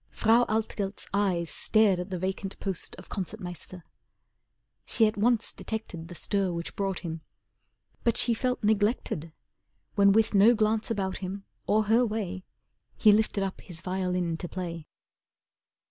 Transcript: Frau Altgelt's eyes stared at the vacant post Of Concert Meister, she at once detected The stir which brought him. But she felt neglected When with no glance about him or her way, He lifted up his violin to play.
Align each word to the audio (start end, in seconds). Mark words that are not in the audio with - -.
Frau 0.09 0.45
Altgelt's 0.49 1.05
eyes 1.13 1.51
stared 1.51 1.99
at 1.99 2.09
the 2.09 2.17
vacant 2.17 2.59
post 2.59 2.95
Of 2.95 3.07
Concert 3.07 3.39
Meister, 3.39 3.83
she 4.83 5.05
at 5.05 5.15
once 5.15 5.53
detected 5.53 6.07
The 6.07 6.15
stir 6.15 6.51
which 6.51 6.75
brought 6.75 7.01
him. 7.01 7.21
But 8.03 8.17
she 8.17 8.33
felt 8.33 8.63
neglected 8.63 9.31
When 9.93 10.11
with 10.11 10.33
no 10.33 10.55
glance 10.55 10.89
about 10.89 11.17
him 11.17 11.45
or 11.67 11.83
her 11.83 12.03
way, 12.03 12.43
He 12.97 13.11
lifted 13.11 13.43
up 13.43 13.61
his 13.61 13.81
violin 13.81 14.37
to 14.37 14.49
play. 14.49 14.87